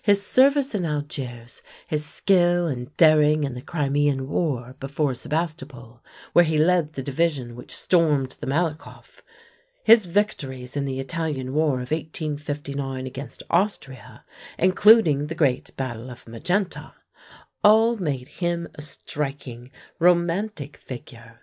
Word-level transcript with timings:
His 0.00 0.24
service 0.24 0.76
in 0.76 0.84
Algiers; 0.86 1.60
his 1.88 2.06
skill 2.06 2.68
and 2.68 2.96
daring 2.96 3.42
in 3.42 3.54
the 3.54 3.60
Crimean 3.60 4.28
War 4.28 4.76
before 4.78 5.12
Sebastopol, 5.12 6.04
where 6.32 6.44
he 6.44 6.56
led 6.56 6.92
the 6.92 7.02
division 7.02 7.56
which 7.56 7.74
stormed 7.74 8.36
the 8.38 8.46
Malakoff; 8.46 9.24
his 9.82 10.06
victories 10.06 10.76
in 10.76 10.84
the 10.84 11.00
Italian 11.00 11.52
War 11.52 11.80
of 11.80 11.90
1859 11.90 13.08
against 13.08 13.42
Austria, 13.50 14.24
including 14.56 15.26
the 15.26 15.34
great 15.34 15.76
battle 15.76 16.12
of 16.12 16.28
Magenta, 16.28 16.92
all 17.64 17.96
made 17.96 18.28
him 18.28 18.68
a 18.76 18.82
striking, 18.82 19.72
romantic 19.98 20.76
figure. 20.76 21.40